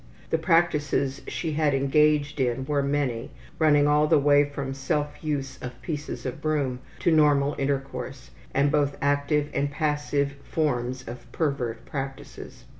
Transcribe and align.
The 0.31 0.39
practices 0.39 1.21
she 1.27 1.51
had 1.51 1.75
engaged 1.75 2.39
in 2.39 2.65
were 2.65 2.81
many, 2.81 3.29
running 3.59 3.85
all 3.85 4.07
the 4.07 4.17
way 4.17 4.43
from 4.43 4.73
self 4.73 5.23
use 5.23 5.59
of 5.61 5.79
pieces 5.83 6.25
of 6.25 6.41
broom 6.41 6.79
to 7.01 7.11
normal 7.11 7.55
intercourse, 7.59 8.31
and 8.51 8.71
both 8.71 8.97
active 8.99 9.51
and 9.53 9.69
passive 9.69 10.33
forms 10.43 11.07
of 11.07 11.31
pervert 11.31 11.85
practices. 11.85 12.65